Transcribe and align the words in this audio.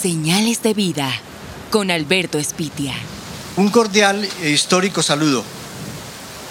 Señales 0.00 0.62
de 0.62 0.74
vida 0.74 1.10
con 1.70 1.90
Alberto 1.90 2.38
Espitia. 2.38 2.92
Un 3.56 3.70
cordial 3.70 4.28
e 4.42 4.50
histórico 4.50 5.02
saludo. 5.02 5.42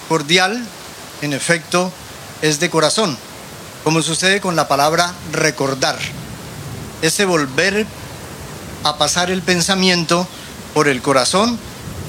Cordial, 0.08 0.66
en 1.22 1.32
efecto, 1.32 1.92
es 2.42 2.58
de 2.58 2.70
corazón, 2.70 3.16
como 3.84 4.02
sucede 4.02 4.40
con 4.40 4.56
la 4.56 4.66
palabra 4.66 5.14
recordar. 5.32 5.96
Ese 7.02 7.24
volver 7.24 7.86
a 8.82 8.98
pasar 8.98 9.30
el 9.30 9.42
pensamiento 9.42 10.26
por 10.74 10.88
el 10.88 11.00
corazón, 11.00 11.56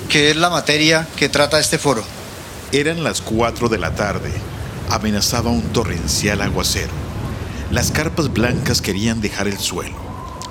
que 0.09 0.31
es 0.31 0.37
la 0.37 0.49
materia 0.49 1.07
que 1.17 1.29
trata 1.29 1.59
este 1.59 1.77
foro. 1.77 2.03
Eran 2.71 3.03
las 3.03 3.21
4 3.21 3.69
de 3.69 3.77
la 3.77 3.93
tarde. 3.93 4.33
Amenazaba 4.89 5.51
un 5.51 5.61
torrencial 5.71 6.41
aguacero. 6.41 6.93
Las 7.69 7.91
carpas 7.91 8.33
blancas 8.33 8.81
querían 8.81 9.21
dejar 9.21 9.47
el 9.47 9.59
suelo. 9.59 10.06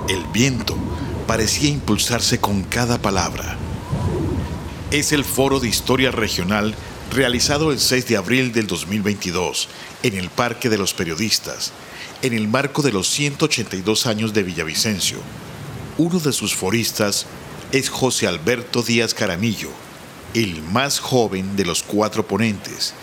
El 0.08 0.24
viento 0.26 0.76
parecía 1.26 1.68
impulsarse 1.68 2.38
con 2.38 2.62
cada 2.62 2.98
palabra. 2.98 3.56
Es 4.92 5.10
el 5.10 5.24
foro 5.24 5.58
de 5.58 5.68
historia 5.68 6.12
regional 6.12 6.76
realizado 7.10 7.72
el 7.72 7.80
6 7.80 8.06
de 8.06 8.16
abril 8.16 8.52
del 8.52 8.68
2022 8.68 9.68
en 10.04 10.16
el 10.16 10.30
Parque 10.30 10.68
de 10.68 10.78
los 10.78 10.94
Periodistas, 10.94 11.72
en 12.22 12.34
el 12.34 12.46
marco 12.46 12.82
de 12.82 12.92
los 12.92 13.08
182 13.08 14.06
años 14.06 14.32
de 14.32 14.44
Villavicencio. 14.44 15.18
Uno 15.98 16.20
de 16.20 16.32
sus 16.32 16.54
foristas 16.54 17.26
es 17.72 17.88
José 17.88 18.28
Alberto 18.28 18.82
Díaz 18.82 19.12
Caramillo, 19.12 19.70
el 20.34 20.62
más 20.62 21.00
joven 21.00 21.56
de 21.56 21.64
los 21.64 21.82
cuatro 21.82 22.28
ponentes, 22.28 22.94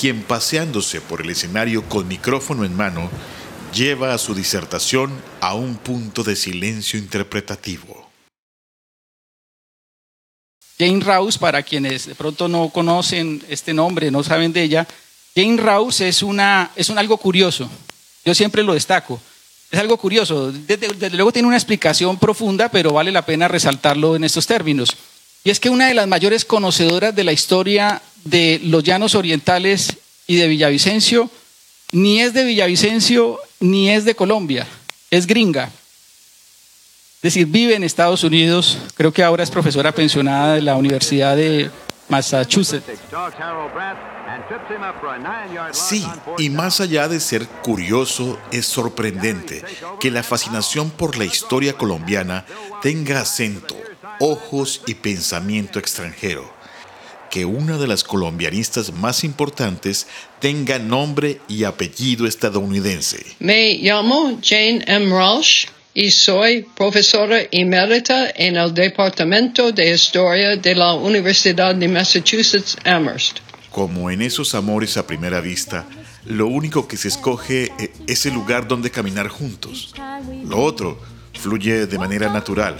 quien 0.00 0.22
paseándose 0.22 1.02
por 1.02 1.20
el 1.20 1.28
escenario 1.28 1.86
con 1.86 2.08
micrófono 2.08 2.64
en 2.64 2.74
mano, 2.74 3.10
lleva 3.72 4.14
a 4.14 4.18
su 4.18 4.34
disertación 4.34 5.12
a 5.40 5.54
un 5.54 5.76
punto 5.76 6.22
de 6.22 6.36
silencio 6.36 6.98
interpretativo. 6.98 8.06
Jane 10.78 11.00
Rouse, 11.00 11.38
para 11.38 11.62
quienes 11.62 12.06
de 12.06 12.14
pronto 12.14 12.48
no 12.48 12.68
conocen 12.68 13.42
este 13.48 13.72
nombre, 13.72 14.10
no 14.10 14.22
saben 14.22 14.52
de 14.52 14.62
ella, 14.62 14.86
Jane 15.34 15.56
Rouse 15.56 16.02
es, 16.02 16.22
una, 16.22 16.70
es 16.76 16.88
un 16.88 16.98
algo 16.98 17.16
curioso. 17.16 17.68
Yo 18.24 18.34
siempre 18.34 18.62
lo 18.62 18.74
destaco. 18.74 19.20
Es 19.70 19.78
algo 19.78 19.96
curioso. 19.96 20.52
Desde, 20.52 20.88
desde, 20.88 21.16
luego 21.16 21.32
tiene 21.32 21.48
una 21.48 21.56
explicación 21.56 22.18
profunda, 22.18 22.70
pero 22.70 22.92
vale 22.92 23.10
la 23.10 23.24
pena 23.24 23.48
resaltarlo 23.48 24.16
en 24.16 24.24
estos 24.24 24.46
términos. 24.46 24.96
Y 25.44 25.50
es 25.50 25.60
que 25.60 25.70
una 25.70 25.88
de 25.88 25.94
las 25.94 26.08
mayores 26.08 26.44
conocedoras 26.44 27.14
de 27.14 27.24
la 27.24 27.32
historia 27.32 28.02
de 28.24 28.60
los 28.64 28.82
llanos 28.82 29.14
orientales 29.14 29.96
y 30.26 30.36
de 30.36 30.48
Villavicencio, 30.48 31.30
ni 31.92 32.20
es 32.20 32.34
de 32.34 32.44
Villavicencio 32.44 33.38
ni 33.60 33.90
es 33.90 34.04
de 34.04 34.14
Colombia, 34.14 34.66
es 35.10 35.26
gringa. 35.26 35.70
Es 37.16 37.34
decir, 37.34 37.46
vive 37.46 37.74
en 37.74 37.82
Estados 37.82 38.22
Unidos, 38.24 38.78
creo 38.94 39.12
que 39.12 39.22
ahora 39.22 39.42
es 39.42 39.50
profesora 39.50 39.92
pensionada 39.92 40.54
de 40.54 40.62
la 40.62 40.76
Universidad 40.76 41.36
de 41.36 41.70
Massachusetts. 42.08 42.84
Sí, 45.72 46.06
y 46.38 46.50
más 46.50 46.80
allá 46.80 47.08
de 47.08 47.20
ser 47.20 47.46
curioso, 47.46 48.38
es 48.52 48.66
sorprendente 48.66 49.64
que 49.98 50.10
la 50.10 50.22
fascinación 50.22 50.90
por 50.90 51.16
la 51.16 51.24
historia 51.24 51.72
colombiana 51.72 52.44
tenga 52.82 53.20
acento, 53.20 53.76
ojos 54.20 54.82
y 54.86 54.94
pensamiento 54.94 55.78
extranjero. 55.78 56.55
Que 57.36 57.44
una 57.44 57.76
de 57.76 57.86
las 57.86 58.02
colombianistas 58.02 58.94
más 58.94 59.22
importantes 59.22 60.06
tenga 60.40 60.78
nombre 60.78 61.38
y 61.48 61.64
apellido 61.64 62.26
estadounidense. 62.26 63.22
Me 63.40 63.74
llamo 63.74 64.38
Jane 64.42 64.82
M. 64.86 65.12
Walsh 65.12 65.66
y 65.92 66.12
soy 66.12 66.64
profesora 66.74 67.40
emérita 67.52 68.30
en 68.34 68.56
el 68.56 68.72
Departamento 68.72 69.70
de 69.70 69.90
Historia 69.90 70.56
de 70.56 70.74
la 70.74 70.94
Universidad 70.94 71.74
de 71.74 71.86
Massachusetts 71.88 72.74
Amherst. 72.86 73.40
Como 73.70 74.10
en 74.10 74.22
esos 74.22 74.54
amores 74.54 74.96
a 74.96 75.06
primera 75.06 75.42
vista, 75.42 75.84
lo 76.24 76.46
único 76.46 76.88
que 76.88 76.96
se 76.96 77.08
escoge 77.08 77.70
es 78.06 78.24
el 78.24 78.32
lugar 78.32 78.66
donde 78.66 78.90
caminar 78.90 79.28
juntos. 79.28 79.94
Lo 80.46 80.62
otro 80.62 80.98
fluye 81.34 81.86
de 81.86 81.98
manera 81.98 82.32
natural, 82.32 82.78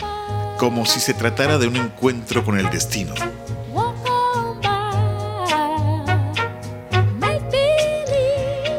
como 0.56 0.86
si 0.86 0.98
se 0.98 1.12
tratara 1.12 1.58
de 1.58 1.68
un 1.68 1.76
encuentro 1.76 2.42
con 2.42 2.58
el 2.58 2.70
destino. 2.70 3.12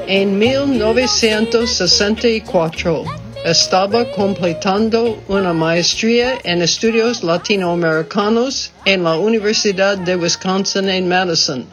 En 0.09 0.39
1964 0.39 3.03
estaba 3.43 4.09
completando 4.09 5.21
una 5.27 5.51
maestría 5.51 6.39
en 6.45 6.61
estudios 6.61 7.23
latinoamericanos 7.23 8.71
en 8.85 9.03
la 9.03 9.17
Universidad 9.17 9.97
de 9.97 10.15
Wisconsin 10.15 10.87
en 10.87 11.09
Madison. 11.09 11.65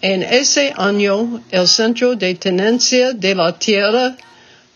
En 0.00 0.24
ese 0.24 0.72
año, 0.76 1.40
el 1.52 1.68
Centro 1.68 2.16
de 2.16 2.34
Tenencia 2.34 3.12
de 3.12 3.36
la 3.36 3.56
Tierra 3.56 4.16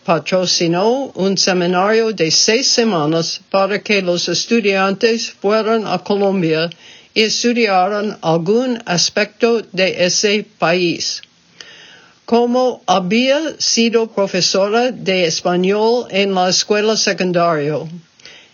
patrocinó 0.05 1.11
un 1.15 1.37
seminario 1.37 2.13
de 2.13 2.31
seis 2.31 2.67
semanas 2.67 3.41
para 3.51 3.79
que 3.79 4.01
los 4.01 4.29
estudiantes 4.29 5.31
fueran 5.31 5.85
a 5.85 5.99
Colombia 5.99 6.69
y 7.13 7.23
estudiaran 7.23 8.17
algún 8.21 8.81
aspecto 8.85 9.63
de 9.73 10.05
ese 10.05 10.45
país. 10.57 11.23
Como 12.27 12.81
había 12.85 13.39
sido 13.57 14.07
profesora 14.07 14.91
de 14.91 15.23
español 15.23 16.07
en 16.09 16.35
la 16.35 16.49
escuela 16.49 16.97
secundaria, 16.97 17.77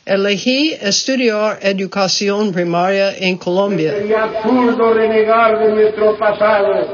elegí 0.06 0.76
estudiar 0.80 1.58
educación 1.60 2.54
primaria 2.54 3.18
en 3.18 3.36
Colombia. 3.36 3.94
Sería 3.94 4.26
absurdo 4.26 4.94
renegar 4.94 5.58
de 5.58 5.72
nuestro 5.74 6.16
pasado 6.20 6.86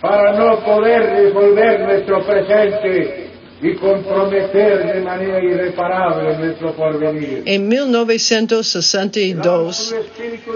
para 0.00 0.38
no 0.38 0.64
poder 0.64 1.24
resolver 1.24 1.80
nuestro 1.80 2.24
presente 2.24 3.32
y 3.60 3.74
comprometer 3.74 4.94
de 4.94 5.00
manera 5.00 5.42
irreparable 5.42 6.38
nuestro 6.38 6.72
porvenir. 6.76 7.42
En 7.46 7.66
1962, 7.66 9.94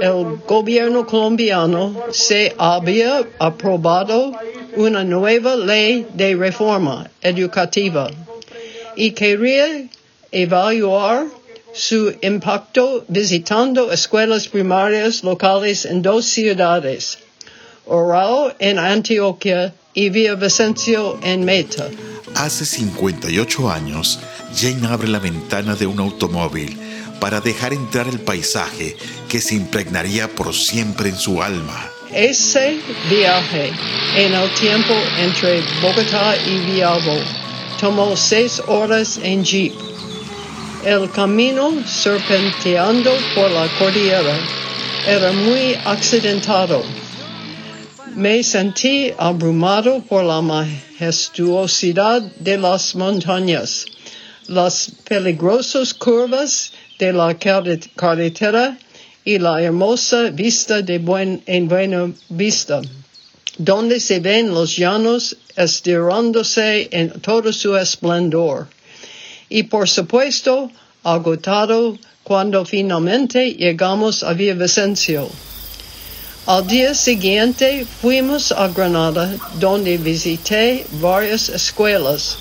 el 0.01 0.37
gobierno 0.47 1.05
colombiano 1.07 2.05
se 2.11 2.55
había 2.57 3.25
aprobado 3.41 4.31
una 4.77 5.05
nueva 5.05 5.57
ley 5.57 6.07
de 6.15 6.37
reforma 6.37 7.11
educativa 7.23 8.11
y 8.95 9.11
quería 9.13 9.89
evaluar 10.31 11.27
su 11.73 12.15
impacto 12.23 13.05
visitando 13.09 13.93
escuelas 13.93 14.49
primarias 14.49 15.23
locales 15.23 15.85
en 15.85 16.01
dos 16.03 16.25
ciudades, 16.27 17.19
Oral 17.87 18.55
en 18.59 18.79
Antioquia 18.79 19.75
y 19.93 20.09
Villavicencio 20.11 21.19
en 21.23 21.45
Meta. 21.45 21.89
Hace 22.35 22.65
58 22.65 23.71
años, 23.71 24.19
Jane 24.55 24.87
abre 24.87 25.09
la 25.09 25.19
ventana 25.19 25.75
de 25.75 25.87
un 25.87 26.01
automóvil 26.01 26.79
para 27.21 27.41
dejar 27.41 27.73
entrar 27.73 28.09
el 28.09 28.21
paisaje 28.21 28.97
que 29.29 29.41
se 29.41 29.55
impregnaría 29.55 30.29
por 30.29 30.55
siempre 30.55 31.09
en 31.09 31.17
su 31.17 31.43
alma. 31.43 31.91
Ese 32.13 32.79
viaje 33.11 33.73
en 34.17 34.33
el 34.33 34.49
tiempo 34.55 34.95
entre 35.19 35.61
Bogotá 35.83 36.37
y 36.47 36.59
Villalbo 36.59 37.19
tomó 37.81 38.17
seis 38.17 38.63
horas 38.69 39.19
en 39.23 39.45
jeep. 39.45 39.75
El 40.85 41.11
camino 41.11 41.73
serpenteando 41.85 43.11
por 43.35 43.51
la 43.51 43.67
cordillera 43.79 44.39
era 45.07 45.33
muy 45.33 45.75
accidentado. 45.85 46.83
Me 48.15 48.43
sentí 48.45 49.13
abrumado 49.19 50.01
por 50.03 50.25
la 50.25 50.41
majestuosidad 50.41 52.23
de 52.23 52.57
las 52.57 52.95
montañas, 52.95 53.85
las 54.47 54.93
peligrosas 55.09 55.93
curvas 55.93 56.71
de 56.99 57.13
la 57.13 57.35
carretera 57.35 58.79
y 59.27 59.41
la 59.41 59.61
hermosa 59.61 60.31
vista 60.31 60.83
de 60.83 60.99
buen, 61.01 61.43
en 61.47 61.67
Buena 61.67 62.13
Vista, 62.29 62.81
donde 63.59 63.99
se 63.99 64.21
ven 64.21 64.55
los 64.55 64.77
llanos 64.77 65.37
estirándose 65.57 66.89
en 66.93 67.11
todo 67.21 67.53
su 67.53 67.77
esplendor. 67.77 68.69
Y 69.49 69.65
por 69.65 69.89
supuesto, 69.89 70.71
agotado 71.03 71.99
cuando 72.23 72.65
finalmente 72.65 73.55
llegamos 73.55 74.23
a 74.23 74.33
Villavicencio. 74.33 75.29
Al 76.47 76.65
día 76.69 76.95
siguiente 76.95 77.85
fuimos 77.85 78.53
a 78.53 78.69
Granada, 78.69 79.37
donde 79.59 79.99
visité 79.99 80.87
varias 81.01 81.49
escuelas. 81.49 82.39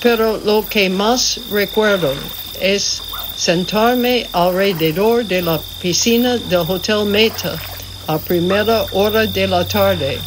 Pero 0.00 0.40
lo 0.44 0.64
que 0.64 0.88
más 0.88 1.40
recuerdo 1.50 2.14
es 2.60 3.02
sentarme 3.36 4.26
alrededor 4.32 5.24
de 5.24 5.42
la 5.42 5.60
piscina 5.80 6.36
del 6.36 6.60
Hotel 6.68 7.04
Meta 7.04 7.58
a 8.06 8.18
primera 8.18 8.86
hora 8.92 9.26
de 9.26 9.46
la 9.46 9.66
tarde. 9.66 10.18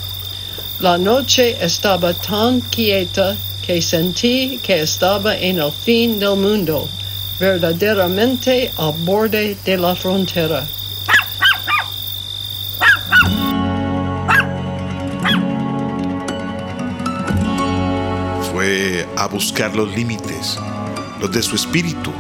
La 0.80 0.98
noche 0.98 1.58
estaba 1.64 2.14
tan 2.14 2.62
quieta 2.62 3.36
que 3.66 3.82
sentí 3.82 4.60
que 4.62 4.82
estaba 4.82 5.36
en 5.38 5.60
el 5.60 5.72
fin 5.72 6.20
del 6.20 6.36
mundo, 6.36 6.88
verdaderamente 7.40 8.72
al 8.78 8.94
borde 9.06 9.56
de 9.66 9.78
la 9.78 9.96
frontera. 9.96 10.68
Fue 18.52 19.08
a 19.16 19.28
buscar 19.28 19.76
los 19.76 19.96
límites, 19.96 20.58
los 21.20 21.32
de 21.32 21.44
su 21.44 21.56
espíritu 21.56 22.12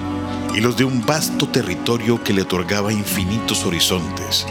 y 0.57 0.59
los 0.59 0.75
de 0.75 0.83
un 0.83 1.05
vasto 1.05 1.47
territorio 1.49 2.23
que 2.23 2.33
le 2.33 2.41
otorgaba 2.41 2.91
infinitos 2.91 3.63
horizontes. 3.63 4.43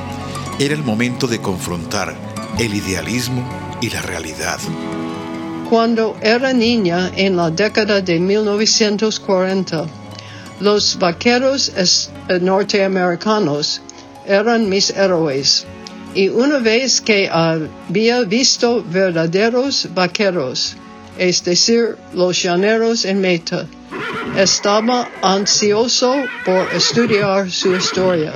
Era 0.61 0.73
el 0.73 0.85
momento 0.85 1.26
de 1.26 1.41
confrontar 1.41 2.14
el 2.61 2.75
idealismo 2.75 3.44
y 3.81 3.91
la 3.91 4.03
realidad. 4.03 4.61
Cuando 5.69 6.17
era 6.23 6.53
niña 6.53 7.11
en 7.17 7.37
la 7.37 7.50
década 7.50 8.00
de 8.00 8.20
1940, 8.20 9.87
los 10.61 10.97
vaqueros 10.97 11.73
eh, 11.75 12.38
norteamericanos 12.41 13.82
eran 14.29 14.69
mis 14.69 14.91
héroes. 14.91 15.67
Y 16.14 16.29
una 16.29 16.59
vez 16.59 17.00
que 17.00 17.29
había 17.29 18.20
visto 18.20 18.85
verdaderos 18.88 19.88
vaqueros, 19.93 20.76
es 21.19 21.43
decir, 21.43 21.97
los 22.14 22.41
llaneros 22.41 23.05
en 23.05 23.20
meta, 23.20 23.67
estaba 24.37 25.09
ansioso 25.23 26.27
por 26.44 26.69
estudiar 26.73 27.50
su 27.50 27.75
historia. 27.75 28.33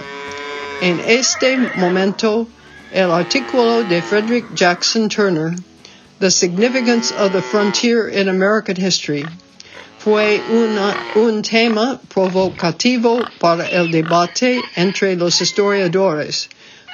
En 0.80 0.98
este 1.00 1.58
momento, 1.76 2.46
el 2.92 3.10
artículo 3.10 3.82
de 3.84 4.00
Frederick 4.00 4.54
Jackson 4.54 5.08
Turner, 5.08 5.54
The 6.20 6.30
Significance 6.30 7.12
of 7.12 7.32
the 7.32 7.42
Frontier 7.42 8.08
in 8.08 8.28
American 8.28 8.76
History, 8.76 9.24
fue 9.98 10.40
un 11.14 11.42
tema 11.42 12.00
provocativo 12.08 13.22
para 13.38 13.68
el 13.68 13.90
debate 13.90 14.62
entre 14.76 15.14
los 15.16 15.42
historiadores, 15.42 16.48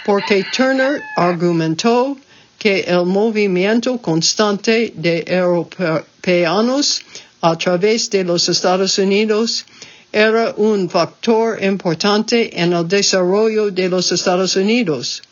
porque 0.05 0.44
Turner 0.53 1.00
argumentó 1.17 2.17
que 2.58 2.81
el 2.81 3.06
movimiento 3.06 3.99
constante 3.99 4.93
de 4.97 5.23
europeanos 5.29 7.03
a 7.50 7.56
través 7.56 8.10
de 8.10 8.25
los 8.25 8.48
Estados 8.48 8.98
Unidos 8.98 9.64
era 10.12 10.52
un 10.56 10.90
factor 10.90 11.62
importante 11.62 12.60
en 12.60 12.72
el 12.72 12.88
desarrollo 12.88 13.70
de 13.70 13.88
los 13.88 14.10
Estados 14.10 14.56
Unidos. 14.56 15.22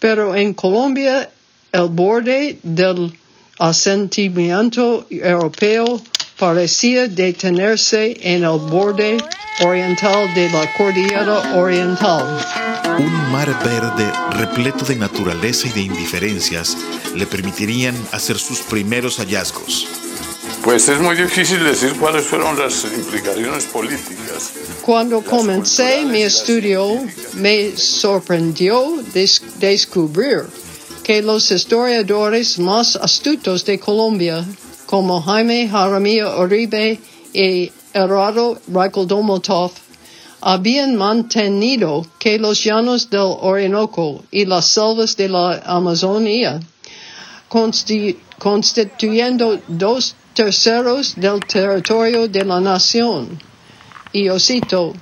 Pero 0.00 0.34
en 0.34 0.54
Colombia, 0.54 1.30
el 1.70 1.88
borde 1.90 2.58
del 2.62 3.12
asentimiento 3.58 5.06
europeo 5.10 6.02
parecía 6.38 7.06
detenerse 7.06 8.16
en 8.20 8.42
el 8.42 8.58
borde 8.58 9.18
oriental 9.60 10.34
de 10.34 10.50
la 10.50 10.72
cordillera 10.76 11.54
oriental. 11.56 12.24
Un 12.98 13.30
mar 13.30 13.48
verde 13.64 14.10
repleto 14.32 14.84
de 14.84 14.96
naturaleza 14.96 15.68
y 15.68 15.70
de 15.70 15.82
indiferencias 15.82 16.76
le 17.14 17.26
permitirían 17.26 17.94
hacer 18.10 18.38
sus 18.38 18.58
primeros 18.60 19.18
hallazgos. 19.18 19.86
Pues 20.64 20.88
es 20.88 20.98
muy 20.98 21.14
difícil 21.14 21.62
decir 21.62 21.92
cuáles 22.00 22.24
fueron 22.24 22.58
las 22.58 22.84
implicaciones 22.84 23.64
políticas. 23.66 24.52
Cuando 24.82 25.22
comencé 25.22 26.04
mi 26.06 26.22
estudio, 26.22 27.00
me 27.34 27.76
sorprendió 27.76 28.96
des- 29.12 29.42
descubrir 29.58 30.44
que 31.02 31.20
los 31.20 31.50
historiadores 31.50 32.58
más 32.58 32.96
astutos 32.96 33.64
de 33.66 33.78
Colombia, 33.78 34.42
como 34.86 35.20
Jaime 35.20 35.68
Jaramillo 35.68 36.40
Uribe 36.40 36.98
y 37.34 37.70
Eduardo 37.92 38.58
Reicheldomotov, 38.68 39.70
habían 40.40 40.96
mantenido 40.96 42.06
que 42.18 42.38
los 42.38 42.64
llanos 42.64 43.10
del 43.10 43.20
Orinoco 43.40 44.24
y 44.30 44.46
las 44.46 44.66
selvas 44.66 45.14
de 45.16 45.28
la 45.28 45.62
Amazonía, 45.66 46.60
consti- 47.50 48.16
constituyendo 48.38 49.60
dos 49.68 50.14
terceros 50.34 51.14
del 51.16 51.40
territorio 51.46 52.28
de 52.28 52.44
la 52.44 52.60
nación, 52.60 53.38
y 54.12 54.24
yo 54.24 54.38
cito, 54.38 54.92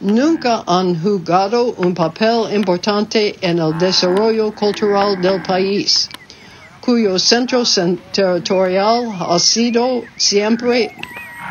nunca 0.00 0.64
han 0.66 1.00
jugado 1.00 1.72
un 1.78 1.94
papel 1.94 2.54
importante 2.54 3.36
en 3.40 3.58
el 3.58 3.76
desarrollo 3.78 4.52
cultural 4.54 5.20
del 5.20 5.42
país, 5.42 6.08
cuyo 6.80 7.18
centro 7.18 7.60
cen- 7.62 7.98
territorial 8.12 9.10
ha 9.20 9.38
sido 9.38 10.02
siempre 10.16 10.94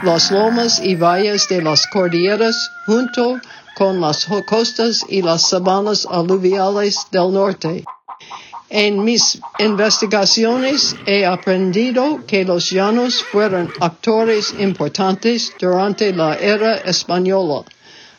las 0.03 0.29
lomas 0.31 0.79
y 0.83 0.95
valles 0.95 1.47
de 1.47 1.61
las 1.61 1.87
cordilleras 1.87 2.55
junto 2.85 3.39
con 3.75 3.99
las 3.99 4.27
costas 4.47 5.03
y 5.09 5.21
las 5.21 5.49
sabanas 5.49 6.05
aluviales 6.05 7.07
del 7.11 7.33
norte. 7.33 7.83
En 8.75 9.03
mis 9.03 9.39
investigaciones 9.59 10.95
he 11.05 11.27
aprendido 11.27 12.25
que 12.25 12.43
los 12.43 12.71
llanos 12.71 13.23
fueron 13.23 13.71
actores 13.79 14.51
importantes 14.57 15.53
durante 15.59 16.11
la 16.11 16.33
era 16.33 16.77
española, 16.77 17.65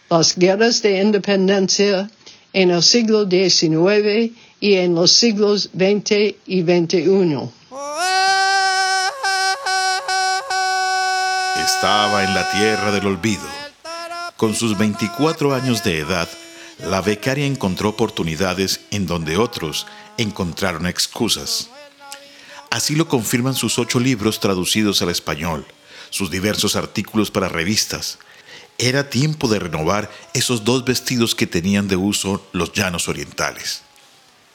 las 0.09 0.39
guerras 0.39 0.81
de 0.81 1.03
independencia 1.03 2.09
en 2.53 2.71
el 2.71 2.85
siglo 2.85 3.29
XIX 3.29 4.31
y 4.61 4.75
en 4.75 4.95
los 4.95 5.11
siglos 5.11 5.71
XX 5.75 6.37
y 6.47 6.63
XXI. 6.63 7.51
Estaba 11.67 12.23
en 12.23 12.33
la 12.33 12.49
tierra 12.53 12.93
del 12.93 13.09
olvido. 13.09 13.43
Con 14.37 14.55
sus 14.55 14.79
24 14.79 15.53
años 15.53 15.83
de 15.83 15.99
edad, 15.99 16.29
la 16.79 17.01
becaria 17.01 17.45
encontró 17.45 17.89
oportunidades 17.89 18.83
en 18.93 19.07
donde 19.07 19.37
otros 19.37 19.87
encontraron 20.19 20.87
excusas. 20.87 21.71
Así 22.71 22.95
lo 22.97 23.09
confirman 23.09 23.55
sus 23.55 23.79
ocho 23.79 24.01
libros 24.01 24.41
traducidos 24.41 25.01
al 25.03 25.11
español, 25.11 25.67
sus 26.11 26.31
diversos 26.31 26.77
artículos 26.77 27.31
para 27.31 27.49
revistas. 27.49 28.19
Era 28.79 29.11
tiempo 29.11 29.49
de 29.49 29.61
renovar 29.61 30.11
esos 30.33 30.65
dos 30.65 30.85
vestidos 30.85 31.35
que 31.35 31.47
tenían 31.47 31.87
de 31.87 31.97
uso 31.97 32.45
los 32.53 32.73
llanos 32.73 33.09
orientales. 33.09 33.83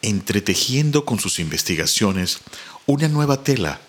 Entretejiendo 0.02 1.06
con 1.06 1.20
sus 1.20 1.40
investigaciones 1.40 2.40
una 2.86 3.08
nueva 3.08 3.44
tela 3.44 3.80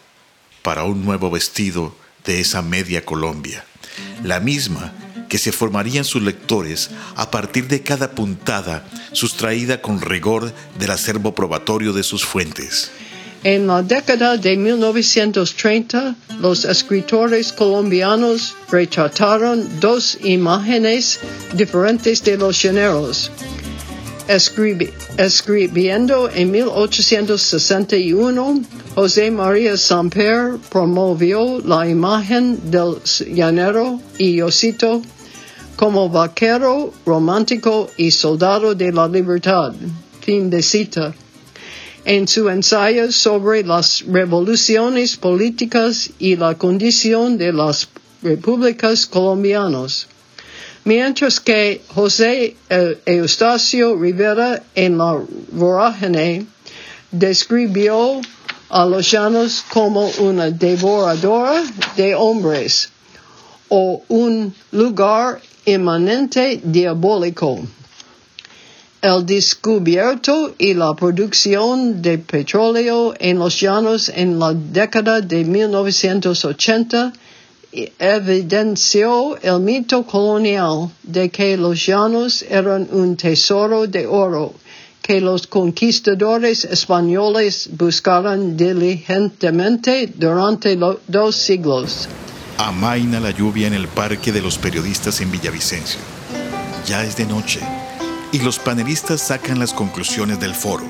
para 0.62 0.84
un 0.84 1.04
nuevo 1.04 1.30
vestido 1.30 1.96
de 2.24 2.40
esa 2.40 2.62
media 2.62 3.04
Colombia, 3.04 3.64
la 4.22 4.40
misma 4.40 4.92
que 5.30 5.38
se 5.38 5.52
formarían 5.52 6.04
sus 6.04 6.20
lectores 6.22 6.90
a 7.16 7.30
partir 7.30 7.66
de 7.68 7.82
cada 7.82 8.10
puntada 8.10 8.84
sustraída 9.12 9.80
con 9.80 10.02
rigor 10.02 10.52
del 10.78 10.90
acervo 10.90 11.34
probatorio 11.34 11.94
de 11.94 12.02
sus 12.02 12.26
fuentes. 12.26 12.90
En 13.42 13.66
la 13.66 13.82
década 13.82 14.36
de 14.36 14.54
1930, 14.58 16.14
los 16.40 16.66
escritores 16.66 17.54
colombianos 17.54 18.54
retrataron 18.70 19.80
dos 19.80 20.18
imágenes 20.22 21.18
diferentes 21.54 22.22
de 22.22 22.36
los 22.36 22.60
llaneros. 22.60 23.30
Escribi- 24.28 24.92
escribiendo 25.16 26.28
en 26.30 26.50
1861, 26.50 28.62
José 28.94 29.30
María 29.30 29.76
Samper 29.76 30.56
promovió 30.70 31.60
la 31.64 31.88
imagen 31.88 32.70
del 32.70 32.96
llanero 33.34 34.00
y 34.18 34.36
yo 34.36 34.50
cito, 34.50 35.02
como 35.80 36.10
vaquero, 36.10 36.92
romántico 37.06 37.88
y 37.96 38.10
soldado 38.10 38.74
de 38.74 38.92
la 38.92 39.08
libertad. 39.08 39.72
Fin 40.20 40.50
de 40.50 40.62
cita. 40.62 41.14
En 42.04 42.28
su 42.28 42.50
ensayo 42.50 43.10
sobre 43.10 43.62
las 43.62 44.04
revoluciones 44.06 45.16
políticas 45.16 46.10
y 46.18 46.36
la 46.36 46.54
condición 46.58 47.38
de 47.38 47.54
las 47.54 47.88
repúblicas 48.20 49.06
colombianas. 49.06 50.06
Mientras 50.84 51.40
que 51.40 51.80
José 51.94 52.56
Eustacio 53.06 53.96
Rivera 53.96 54.62
en 54.74 54.98
la 54.98 55.18
vorágine 55.50 56.44
describió 57.10 58.20
a 58.68 58.84
los 58.84 59.10
llanos 59.10 59.64
como 59.72 60.10
una 60.18 60.50
devoradora 60.50 61.62
de 61.96 62.14
hombres 62.14 62.90
o 63.70 64.02
un 64.08 64.52
lugar 64.72 65.40
inmanente 65.74 66.60
diabólico. 66.62 67.58
El 69.02 69.24
descubierto 69.24 70.54
y 70.58 70.74
la 70.74 70.92
producción 70.94 72.02
de 72.02 72.18
petróleo 72.18 73.14
en 73.18 73.38
los 73.38 73.58
llanos 73.58 74.10
en 74.14 74.38
la 74.38 74.52
década 74.52 75.20
de 75.22 75.44
1980 75.44 77.12
evidenció 77.98 79.36
el 79.40 79.60
mito 79.60 80.04
colonial 80.04 80.90
de 81.02 81.30
que 81.30 81.56
los 81.56 81.86
llanos 81.86 82.42
eran 82.48 82.88
un 82.92 83.16
tesoro 83.16 83.86
de 83.86 84.06
oro 84.06 84.52
que 85.00 85.20
los 85.20 85.46
conquistadores 85.46 86.64
españoles 86.64 87.70
buscaron 87.72 88.56
diligentemente 88.56 90.06
durante 90.14 90.76
dos 91.08 91.36
siglos. 91.36 92.06
Amaina 92.62 93.20
la 93.20 93.30
lluvia 93.30 93.66
en 93.68 93.72
el 93.72 93.88
Parque 93.88 94.32
de 94.32 94.42
los 94.42 94.58
Periodistas 94.58 95.22
en 95.22 95.30
Villavicencio. 95.30 95.98
Ya 96.86 97.02
es 97.02 97.16
de 97.16 97.24
noche 97.24 97.58
y 98.32 98.38
los 98.40 98.58
panelistas 98.58 99.22
sacan 99.22 99.58
las 99.58 99.72
conclusiones 99.72 100.38
del 100.40 100.54
foro. 100.54 100.84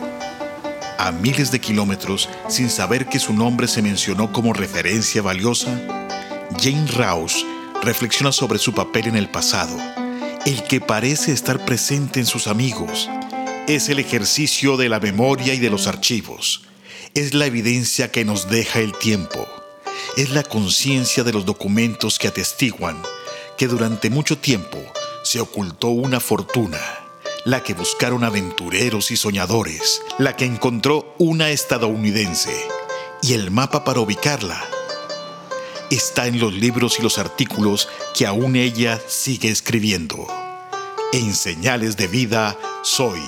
A 0.98 1.12
miles 1.12 1.52
de 1.52 1.60
kilómetros, 1.60 2.28
sin 2.48 2.70
saber 2.70 3.06
que 3.06 3.20
su 3.20 3.32
nombre 3.34 3.68
se 3.68 3.82
mencionó 3.82 4.32
como 4.32 4.52
referencia 4.52 5.22
valiosa, 5.22 5.70
Jane 6.60 6.88
Rouse 6.88 7.46
reflexiona 7.84 8.32
sobre 8.32 8.58
su 8.58 8.74
papel 8.74 9.06
en 9.06 9.14
el 9.14 9.28
pasado, 9.28 9.78
el 10.46 10.64
que 10.64 10.80
parece 10.80 11.30
estar 11.30 11.64
presente 11.64 12.18
en 12.18 12.26
sus 12.26 12.48
amigos. 12.48 13.08
Es 13.68 13.88
el 13.88 14.00
ejercicio 14.00 14.76
de 14.76 14.88
la 14.88 14.98
memoria 14.98 15.54
y 15.54 15.60
de 15.60 15.70
los 15.70 15.86
archivos. 15.86 16.64
Es 17.14 17.32
la 17.32 17.46
evidencia 17.46 18.10
que 18.10 18.24
nos 18.24 18.50
deja 18.50 18.80
el 18.80 18.92
tiempo. 18.98 19.59
Es 20.16 20.30
la 20.30 20.42
conciencia 20.42 21.24
de 21.24 21.32
los 21.32 21.44
documentos 21.44 22.18
que 22.18 22.28
atestiguan 22.28 23.00
que 23.56 23.66
durante 23.66 24.10
mucho 24.10 24.38
tiempo 24.38 24.78
se 25.22 25.40
ocultó 25.40 25.88
una 25.88 26.20
fortuna 26.20 26.80
la 27.44 27.62
que 27.62 27.74
buscaron 27.74 28.24
aventureros 28.24 29.10
y 29.10 29.16
soñadores, 29.16 30.02
la 30.18 30.36
que 30.36 30.44
encontró 30.44 31.14
una 31.18 31.50
estadounidense, 31.50 32.54
y 33.22 33.32
el 33.32 33.50
mapa 33.50 33.82
para 33.84 34.00
ubicarla 34.00 34.62
está 35.90 36.26
en 36.26 36.38
los 36.38 36.54
libros 36.54 36.98
y 36.98 37.02
los 37.02 37.18
artículos 37.18 37.88
que 38.14 38.26
aún 38.26 38.56
ella 38.56 39.00
sigue 39.08 39.50
escribiendo. 39.50 40.26
En 41.12 41.34
Señales 41.34 41.96
de 41.96 42.06
Vida, 42.06 42.56
soy 42.82 43.20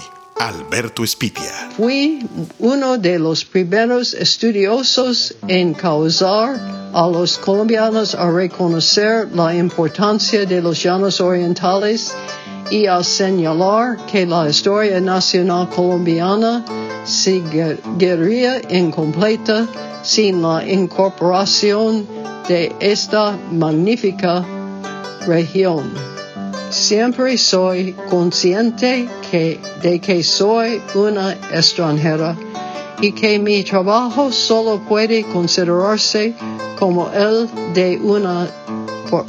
Alberto 0.43 1.05
Espitia. 1.05 1.71
Fui 1.77 2.27
uno 2.59 2.99
de 2.99 3.17
los 3.17 3.45
primeros 3.45 4.13
estudiosos 4.13 5.37
en 5.47 5.73
causar 5.73 6.59
a 6.93 7.07
los 7.07 7.39
colombianos 7.39 8.17
a 8.17 8.29
reconocer 8.29 9.29
la 9.37 9.55
importancia 9.55 10.45
de 10.45 10.61
los 10.61 10.83
llanos 10.83 11.21
orientales 11.21 12.13
y 12.73 12.87
a 12.87 13.05
señalar 13.05 14.05
que 14.07 14.27
la 14.27 14.49
historia 14.49 15.01
nacional 15.01 15.69
colombiana 15.69 16.65
seguiría 17.05 18.61
incompleta 18.69 19.69
sin 20.03 20.43
la 20.43 20.67
incorporación 20.69 22.05
de 22.49 22.75
esta 22.81 23.39
magnífica 23.53 24.45
región. 25.25 26.12
Siempre 26.73 27.37
soy 27.37 27.95
consciente 28.09 29.07
de 29.83 30.00
que 30.00 30.23
soy 30.23 30.81
una 30.95 31.33
extranjera 31.52 32.35
y 33.02 33.12
que 33.12 33.38
mi 33.38 33.62
trabajo 33.62 34.33
solo 34.33 34.81
puede 34.88 35.23
considerarse 35.25 36.35
como 36.79 37.11
el 37.12 37.47
de 37.75 37.99
una 38.02 38.49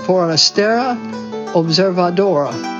forastera 0.05 0.97
observadora. 1.53 2.72